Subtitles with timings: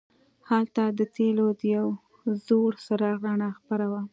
[0.49, 1.87] هلته د تیلو د یو
[2.45, 4.01] زوړ څراغ رڼا خپره وه.